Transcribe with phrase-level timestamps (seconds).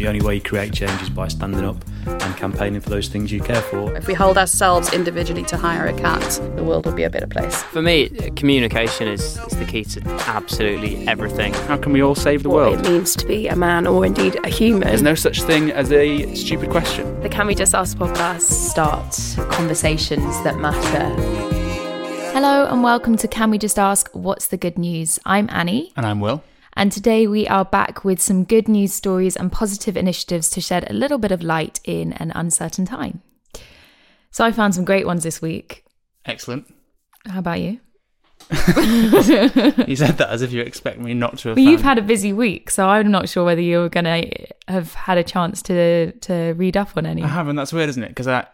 [0.00, 3.30] The only way you create change is by standing up and campaigning for those things
[3.30, 3.94] you care for.
[3.98, 7.26] If we hold ourselves individually to hire a cat, the world will be a better
[7.26, 7.62] place.
[7.64, 11.52] For me, communication is, is the key to absolutely everything.
[11.52, 12.86] How can we all save the what world?
[12.86, 14.88] it means to be a man or indeed a human.
[14.88, 17.20] There's no such thing as a stupid question.
[17.20, 18.40] the Can We Just Ask podcast.
[18.40, 19.14] start
[19.52, 21.10] conversations that matter.
[22.32, 25.18] Hello and welcome to Can We Just Ask What's the Good News?
[25.26, 26.42] I'm Annie, And I'm Will.
[26.80, 30.88] And today we are back with some good news stories and positive initiatives to shed
[30.88, 33.20] a little bit of light in an uncertain time.
[34.30, 35.84] So I found some great ones this week.
[36.24, 36.72] Excellent.
[37.26, 37.80] How about you?
[38.50, 41.58] You said that as if you expect me not to have.
[41.58, 44.94] Well, you've had a busy week, so I'm not sure whether you're going to have
[44.94, 47.22] had a chance to to read up on any.
[47.22, 47.56] I haven't.
[47.56, 48.08] That's weird, isn't it?
[48.08, 48.46] Because I,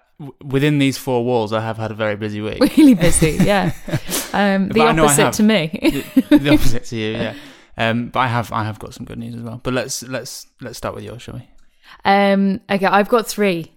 [0.43, 2.59] within these four walls, I have had a very busy week.
[2.77, 3.73] Really busy, yeah.
[4.33, 5.69] Um, the But I know I opposite to me.
[6.29, 7.35] the, the opposite to you, yeah.
[7.77, 9.61] Um, but I have, I have got some good news as well.
[9.63, 11.49] But let's let's let's start with yours, shall we?
[12.05, 13.73] um, okay, I've got three.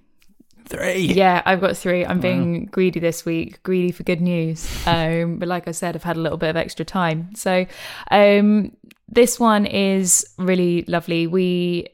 [0.66, 1.00] Three.
[1.00, 2.06] Yeah, I've got three.
[2.06, 4.70] I'm being greedy this week, greedy for good news.
[4.86, 7.34] Um, but like I said, I've had a little bit of extra time.
[7.36, 7.66] So
[8.12, 8.72] um,
[9.08, 11.26] this one is really lovely.
[11.26, 11.88] We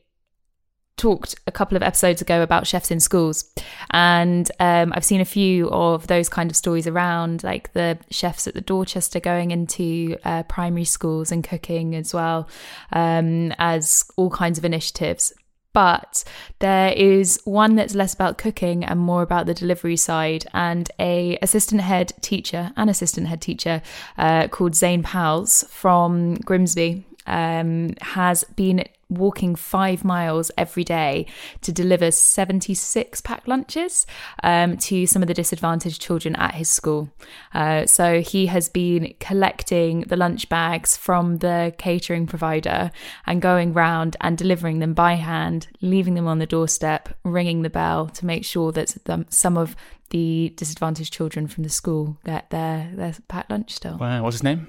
[0.97, 3.51] talked a couple of episodes ago about chefs in schools,
[3.91, 8.47] and um, I've seen a few of those kind of stories around, like the chefs
[8.47, 12.47] at the Dorchester going into uh, primary schools and cooking as well
[12.93, 15.33] um, as all kinds of initiatives.
[15.73, 16.23] But
[16.59, 21.37] there is one that's less about cooking and more about the delivery side and a
[21.41, 23.81] assistant head teacher an assistant head teacher
[24.17, 31.25] uh, called zane powles from grimsby um, has been walking five miles every day
[31.61, 34.05] to deliver 76 packed lunches
[34.43, 37.09] um, to some of the disadvantaged children at his school.
[37.53, 42.91] Uh, so he has been collecting the lunch bags from the catering provider
[43.25, 47.69] and going round and delivering them by hand, leaving them on the doorstep, ringing the
[47.69, 48.95] bell to make sure that
[49.29, 49.75] some of
[50.09, 53.97] the disadvantaged children from the school get their, their packed lunch still.
[53.97, 54.23] Wow.
[54.23, 54.67] What's his name?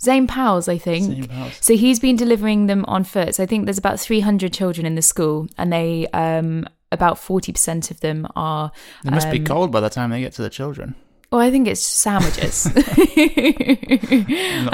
[0.00, 1.04] Zane Powles, I think.
[1.04, 1.58] Zane Powles.
[1.60, 3.34] So he's been delivering them on foot.
[3.34, 7.90] So I think there's about 300 children in the school, and they um about 40%
[7.90, 8.72] of them are.
[9.04, 10.96] They must be um, cold by the time they get to the children.
[11.30, 12.66] Well, I think it's sandwiches.
[12.76, 12.80] I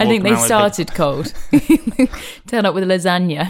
[0.07, 1.35] think they started cold.
[2.47, 3.47] Turn up with lasagna.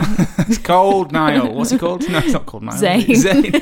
[0.48, 1.54] It's cold, Niall.
[1.54, 2.08] What's he called?
[2.08, 2.76] No, it's not called Niall.
[2.76, 3.04] Zayn.
[3.04, 3.52] Zayn.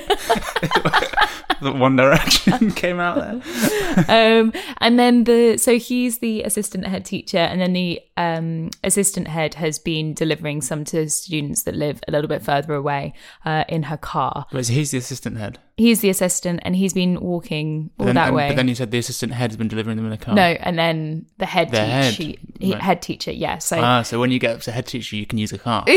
[1.65, 4.41] The One Direction came out there.
[4.41, 9.29] um, and then the so he's the assistant head teacher, and then the um, assistant
[9.29, 13.15] head has been delivering some to students that live a little bit further away
[13.45, 14.47] uh, in her car.
[14.53, 15.59] But he's the assistant head.
[15.77, 18.49] He's the assistant, and he's been walking all then, that and- way.
[18.49, 20.33] But then you said the assistant head has been delivering them in a car.
[20.35, 22.15] no, and then the head The head.
[22.15, 22.81] teacher, he- Right.
[22.81, 23.59] head teacher, yeah.
[23.59, 25.85] So Ah, so when you get up to head teacher, you can use a car.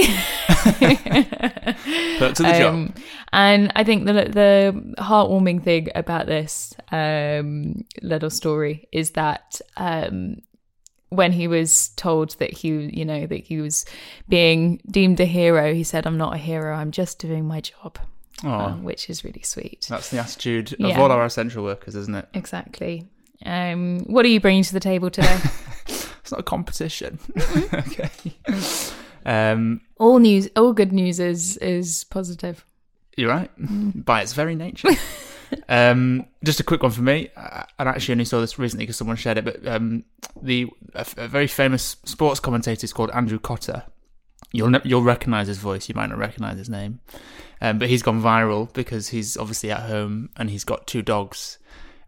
[0.98, 2.74] Perks of the job.
[2.74, 2.94] Um,
[3.34, 10.38] and I think the the heartwarming thing about this um, little story is that um,
[11.10, 13.86] when he was told that he, you know, that he was
[14.28, 16.74] being deemed a hero, he said, "I'm not a hero.
[16.76, 17.98] I'm just doing my job,"
[18.44, 19.86] um, which is really sweet.
[19.90, 21.02] that's the attitude of Yeah.
[21.02, 22.28] all our essential workers, isn't it?
[22.34, 23.08] Exactly.
[23.46, 25.38] Um, what are you bringing to the table today?
[26.28, 27.20] It's not a competition.
[27.74, 28.10] okay.
[29.26, 32.66] Um, all news, all good news is is positive.
[33.16, 33.50] you're right.
[33.58, 34.04] Mm.
[34.04, 34.90] By its very nature.
[35.70, 37.30] um, just a quick one for me.
[37.36, 39.46] I I actually only saw this recently because someone shared it.
[39.46, 40.04] But um,
[40.42, 43.84] the a, a very famous sports commentator is called Andrew Cotter.
[44.52, 45.90] You'll ne- you'll recognise his voice.
[45.90, 47.00] You might not recognise his name.
[47.60, 51.58] Um, but he's gone viral because he's obviously at home and he's got two dogs,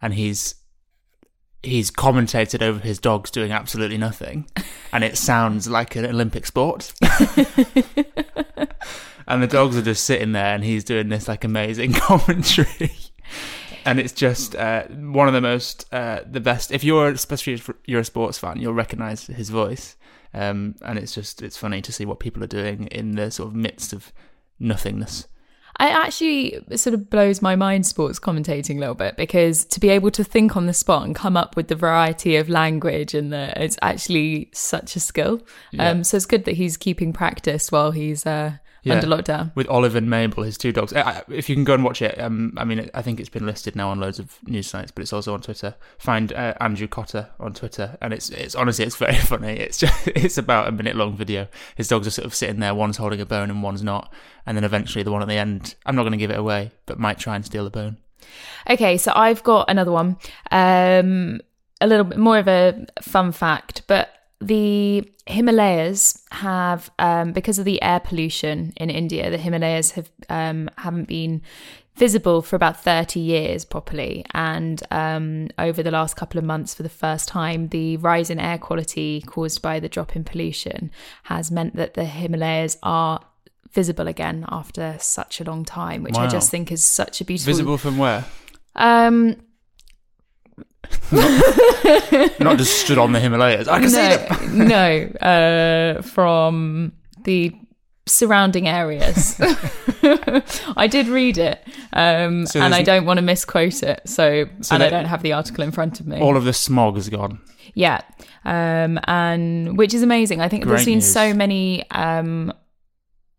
[0.01, 0.55] and he's
[1.63, 4.47] he's commentated over his dogs doing absolutely nothing,
[4.93, 6.93] and it sounds like an Olympic sport.
[9.27, 12.91] and the dogs are just sitting there, and he's doing this like amazing commentary.
[13.85, 16.71] And it's just uh, one of the most, uh, the best.
[16.71, 19.95] If you're, especially if you're a sports fan, you'll recognise his voice.
[20.33, 23.49] Um, and it's just, it's funny to see what people are doing in the sort
[23.49, 24.11] of midst of
[24.59, 25.27] nothingness.
[25.79, 29.87] It actually sort of blows my mind sports commentating a little bit because to be
[29.87, 33.31] able to think on the spot and come up with the variety of language and
[33.31, 35.41] the it's actually such a skill.
[35.71, 35.89] Yeah.
[35.89, 38.95] Um, so it's good that he's keeping practice while he's uh, Yeah.
[38.95, 39.53] under lockdown.
[39.55, 40.93] with Olive and Mabel, his two dogs.
[41.27, 43.75] If you can go and watch it, um, I mean, I think it's been listed
[43.75, 45.75] now on loads of news sites, but it's also on Twitter.
[45.97, 49.53] Find uh, Andrew Cotter on Twitter, and it's it's honestly it's very funny.
[49.53, 51.47] It's just it's about a minute long video.
[51.75, 54.13] His dogs are sort of sitting there, one's holding a bone and one's not,
[54.45, 56.71] and then eventually the one at the end, I'm not going to give it away,
[56.85, 57.97] but might try and steal the bone.
[58.69, 60.17] Okay, so I've got another one.
[60.51, 61.41] Um,
[61.81, 64.09] a little bit more of a fun fact, but
[64.41, 70.69] the Himalayas have, um, because of the air pollution in India, the Himalayas have um,
[70.77, 71.41] haven't been
[71.95, 74.25] visible for about 30 years properly.
[74.33, 78.39] And um, over the last couple of months, for the first time, the rise in
[78.39, 80.91] air quality caused by the drop in pollution
[81.23, 83.19] has meant that the Himalayas are
[83.71, 87.53] visible again after such a long time, which I just think is such a beautiful.
[87.53, 88.25] Visible from where?
[88.75, 89.35] Um,
[91.11, 93.67] Not just stood on the Himalayas.
[93.67, 94.67] I can see them.
[94.67, 96.93] no, no, uh, from
[97.23, 97.53] the
[98.05, 99.39] surrounding areas.
[100.77, 104.01] I did read it, um, So and I don't want to misquote it.
[104.05, 106.19] So, So and I don't have the article in front of me.
[106.19, 107.39] All of the smog is gone.
[107.73, 108.01] yeah,
[108.45, 110.41] um, and which is amazing.
[110.41, 111.11] I think Great there's been news.
[111.11, 112.53] so many um,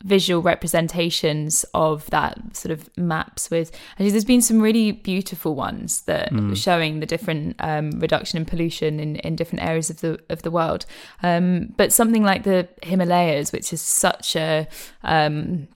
[0.04, 6.02] visual representations of that sort of maps with actually there's been some really beautiful ones
[6.02, 6.56] that Mm.
[6.56, 10.50] showing the different um, reduction in pollution in, in different areas of the of the
[10.50, 10.86] world
[11.22, 14.66] um, but something like the himalayas which is such a
[15.02, 15.68] um,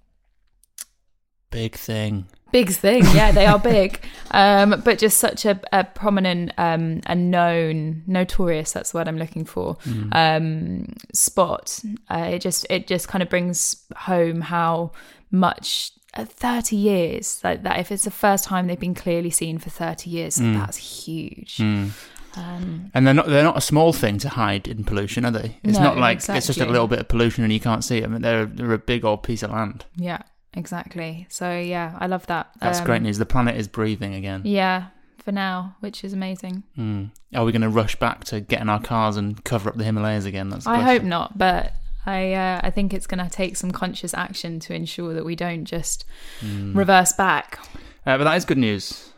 [1.50, 2.26] Big thing.
[2.58, 3.02] Big thing.
[3.14, 3.90] Yeah they are big.
[4.34, 9.16] Um, but just such a, a prominent um, and known notorious that's the word i'm
[9.24, 9.76] looking for
[10.10, 11.80] um, spot.
[12.10, 14.90] Uh, it just it just kind of brings home how
[15.30, 19.58] much uh, 30 years like that if it's the first time they've been clearly seen
[19.58, 21.58] for 30 years that's huge.
[21.58, 21.88] Hmm.
[22.36, 25.58] um, And they're not they're not a small thing to hide in pollution, are they?
[25.62, 28.00] It's No, not like it's just a little bit of pollution and you can't see
[28.04, 29.84] mean, they're they're a big old piece of land.
[29.96, 30.22] yeah
[30.56, 33.18] exactly so yeah i love that That's Um, great news.
[33.18, 34.42] The planet is breathing again.
[34.44, 34.86] yeah
[35.18, 37.10] for now which is amazing Mm.
[37.34, 39.84] Are we going to rush back to get in our cars and cover up the
[39.84, 40.50] Himalayas again?
[40.50, 41.72] That's I hope not, but
[42.06, 45.34] I uh, I think it's going to take some conscious action to ensure that we
[45.34, 46.04] don't just
[46.40, 46.76] Hmm.
[46.78, 47.58] reverse back.
[48.06, 49.10] Uh, but that is good news.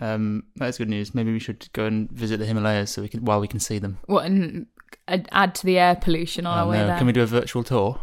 [0.00, 1.14] Um, that is good news.
[1.14, 3.78] Maybe we should go and visit the Himalayas so we can while we can see
[3.80, 3.98] them.
[4.06, 4.66] What and
[5.08, 6.86] add- add to the air pollution on Oh, our way no.
[6.86, 6.98] there?
[6.98, 8.00] Can we do a virtual tour?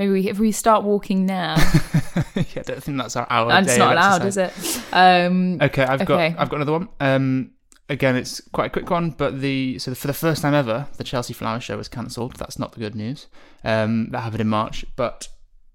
[0.00, 1.56] Maybe we, if we start walking now,
[2.34, 3.52] yeah, I don't think that's our hour.
[3.52, 4.50] and it's not allowed, is it?
[4.94, 6.34] Um, Okay, I've got Okay.
[6.38, 6.88] I've got another one.
[7.00, 7.50] Um,
[7.90, 11.04] again, it's quite a quick one, but the so for the first time ever, the
[11.04, 12.36] Chelsea Flower Show was cancelled.
[12.36, 13.26] That's not the good news.
[13.62, 15.28] Um, that happened in March, but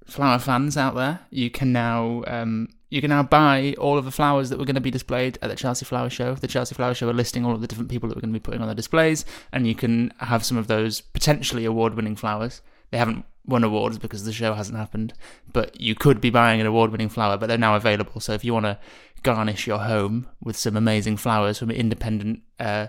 [0.08, 4.12] flower fans out there, you can now um, you can now buy all of the
[4.12, 6.34] flowers that were going to be displayed at the Chelsea Flower Show.
[6.34, 8.40] The Chelsea Flower Show are listing all of the different people that we're going to
[8.40, 12.64] be putting on their displays, and you can have some of those potentially award-winning flowers.
[12.92, 15.14] They haven't won awards because the show hasn't happened,
[15.52, 17.38] but you could be buying an award-winning flower.
[17.38, 18.20] But they're now available.
[18.22, 18.80] So if you want to
[19.24, 22.88] garnish your home with some amazing flowers from independent uh,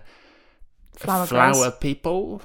[0.96, 2.40] Flower flower people,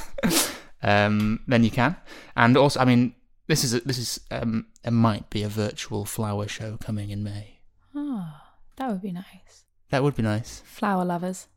[0.82, 1.96] um, then you can.
[2.34, 3.14] And also, I mean,
[3.48, 7.22] this is a, this is um, it might be a virtual flower show coming in
[7.22, 7.60] May.
[7.94, 8.28] oh,
[8.76, 9.64] that would be nice.
[9.90, 11.48] That would be nice, Flower lovers,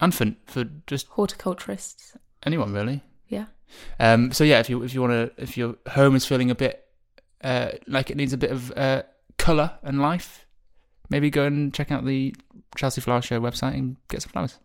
[0.00, 2.16] and for for just horticulturists.
[2.44, 3.02] anyone really.
[4.00, 6.54] Um, so yeah, if you if you want to, if your home is feeling a
[6.54, 6.84] bit
[7.42, 9.02] uh, like it needs a bit of uh,
[9.36, 10.46] color and life,
[11.08, 12.34] maybe go and check out the
[12.76, 14.58] Chelsea Flower Show website and get some flowers.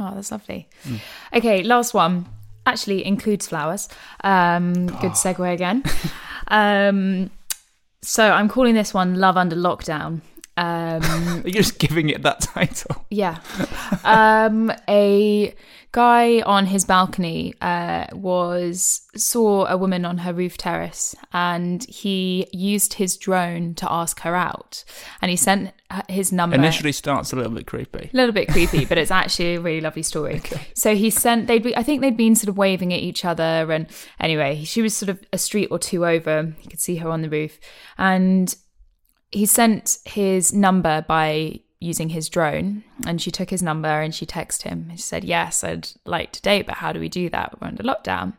[0.00, 0.68] Oh, that's lovely.
[0.84, 1.00] Mm.
[1.34, 2.26] Okay, last one
[2.66, 3.88] actually includes flowers.
[4.22, 5.82] Um, good segue again.
[6.48, 7.30] um,
[8.02, 10.20] so I'm calling this one "Love Under Lockdown."
[10.58, 13.06] Um, You're just giving it that title.
[13.10, 13.38] Yeah.
[14.04, 15.54] Um, a
[15.92, 22.46] guy on his balcony uh, was saw a woman on her roof terrace, and he
[22.52, 24.84] used his drone to ask her out,
[25.20, 25.72] and he sent
[26.08, 26.56] his number.
[26.56, 28.10] Initially starts a little bit creepy.
[28.12, 30.40] a little bit creepy, but it's actually a really lovely story.
[30.74, 33.72] So he sent they'd be I think they'd been sort of waving at each other
[33.72, 33.86] and
[34.20, 36.54] anyway, she was sort of a street or two over.
[36.62, 37.58] You could see her on the roof.
[37.96, 38.54] And
[39.30, 44.26] he sent his number by using his drone and she took his number and she
[44.26, 44.90] texted him.
[44.92, 47.60] She said, Yes, I'd like to date, but how do we do that?
[47.60, 48.34] We're under lockdown.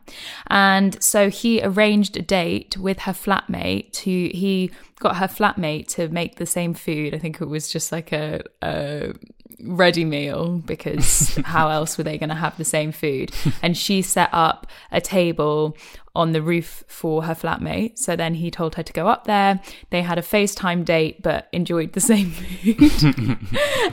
[0.48, 6.08] And so he arranged a date with her flatmate to he got her flatmate to
[6.08, 7.14] make the same food.
[7.14, 9.14] I think it was just like a, a
[9.64, 13.32] ready meal because how else were they going to have the same food?
[13.62, 15.76] And she set up a table
[16.14, 17.98] on the roof for her flatmate.
[17.98, 19.60] So then he told her to go up there.
[19.90, 22.80] They had a FaceTime date, but enjoyed the same food.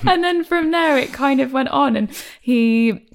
[0.08, 1.96] and then from there, it kind of went on.
[1.96, 2.10] And
[2.42, 3.07] he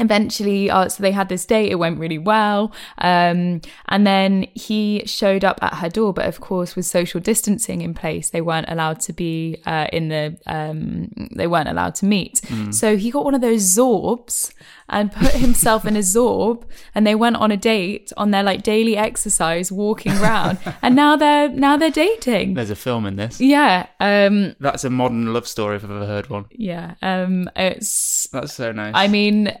[0.00, 5.02] eventually uh, so they had this date it went really well um, and then he
[5.06, 8.68] showed up at her door but of course with social distancing in place they weren't
[8.68, 12.40] allowed to be uh, in the um, they weren't allowed to meet
[12.70, 14.52] so he got one of those zorbs
[14.90, 16.62] and put himself in a zorb
[16.94, 21.14] and they went on a date on their like daily exercise walking around and now
[21.16, 23.40] they're now they're dating There's a film in this.
[23.40, 26.46] yeah um That's a modern love story if I've ever heard one.
[26.52, 28.92] yeah um it's That's so nice.
[28.94, 29.52] I mean,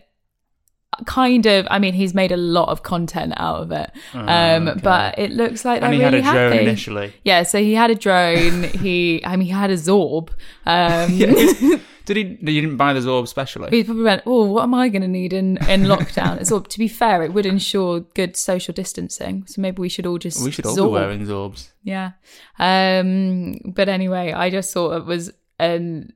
[1.06, 1.66] kind of.
[1.70, 5.64] I mean, he's made a lot of content out of it, um, but it looks
[5.64, 7.12] like they're and he really had a drone initially.
[7.24, 8.62] Yeah, so he had a drone.
[8.64, 10.30] he, I mean, he had a Zorb.
[10.66, 12.52] Um, Did he?
[12.52, 13.68] You didn't buy the Zorb specially?
[13.70, 16.62] He probably went, "Oh, what am I going to need in in lockdown?" It's all.
[16.62, 19.44] To be fair, it would ensure good social distancing.
[19.46, 20.86] So maybe we should all just we should all Zorb.
[20.86, 21.70] be wearing Zorbs.
[21.82, 22.12] Yeah.
[22.58, 26.14] Um, but anyway, I just thought it was an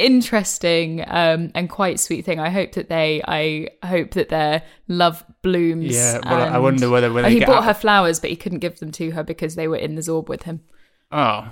[0.00, 2.40] interesting um, and quite sweet thing.
[2.40, 5.94] I hope that they, I hope that their love blooms.
[5.94, 8.58] Yeah, well, I wonder whether when Oh, he bought out- her flowers, but he couldn't
[8.60, 10.60] give them to her because they were in the Zorb with him.
[11.12, 11.50] Oh,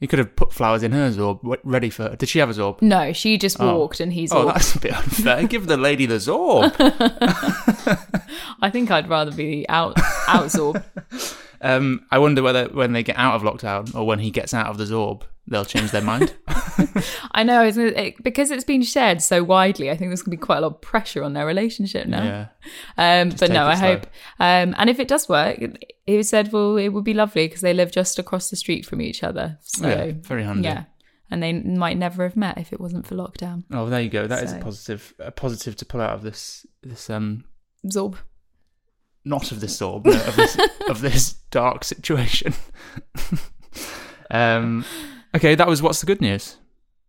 [0.00, 2.14] you could have put flowers in her Zorb, ready for.
[2.14, 2.80] Did she have a Zorb?
[2.82, 3.76] No, she just Oh.
[3.78, 5.46] walked and he's Oh, that's a bit unfair.
[5.48, 6.72] Give the lady the Zorb.
[8.62, 10.82] I think I'd rather be out out Zorb.
[11.60, 14.66] Um, I wonder whether when they get out of lockdown or when he gets out
[14.66, 16.34] of the Zorb, they'll change their mind.
[17.32, 19.90] I know it, because it's been shared so widely.
[19.90, 22.22] I think there's going to be quite a lot of pressure on their relationship now.
[22.22, 23.20] yeah.
[23.20, 23.94] Um, but no, I slow.
[23.94, 24.06] hope.
[24.38, 25.58] Um, and if it does work,
[26.06, 29.00] he said, well, it would be lovely because they live just across the street from
[29.00, 29.58] each other.
[29.62, 30.68] So yeah, very handy.
[30.68, 30.84] yeah,
[31.30, 33.64] and they might never have met if it wasn't for lockdown.
[33.72, 34.26] Oh, there you go.
[34.26, 35.14] That is a positive.
[35.18, 36.66] A positive to pull out of this.
[36.82, 37.44] This um,
[37.86, 38.16] Zorb.
[39.24, 42.54] not of this Zorb, of this of this dark situation.
[44.30, 44.84] um,
[45.38, 46.56] okay, that was what's the good news.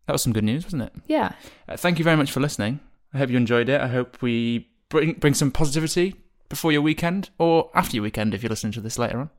[0.06, 0.94] That was some good news, wasn't it?
[1.08, 1.34] Yeah.
[1.68, 2.80] Uh, thank you very much for listening.
[3.14, 3.82] I hope you enjoyed it.
[3.82, 6.16] I hope we bring bring some positivity
[6.48, 9.30] before your weekend or after your weekend if you're listening to this later on.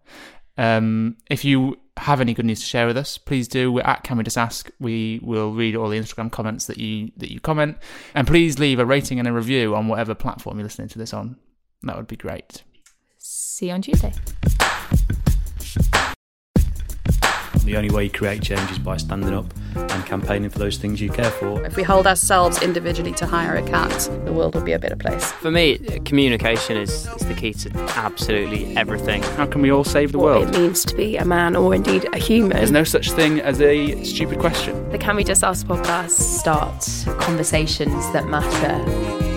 [0.58, 3.72] Um, if you have any good news to share with us, please do.
[3.72, 4.70] We're at Can We Just Ask.
[4.80, 7.78] We will read all the Instagram comments that you that you comment,
[8.14, 11.14] and please leave a rating and a review on whatever platform you're listening to this
[11.14, 11.36] on.
[11.82, 12.62] That would be great.
[13.18, 14.12] See you on Tuesday.
[17.70, 19.46] The only way you create change is by standing up
[19.76, 21.64] and campaigning for those things you care for.
[21.64, 25.30] If we hold ourselves individually to higher account, the world will be a better place.
[25.30, 29.22] For me, communication is, is the key to absolutely everything.
[29.22, 30.48] How can we all save the What world?
[30.56, 32.56] it means to be a man or indeed a human.
[32.56, 34.90] There's no such thing as a stupid question.
[34.90, 36.10] the Can We Just Ask podcast.
[36.10, 36.84] Start
[37.20, 39.29] conversations that matter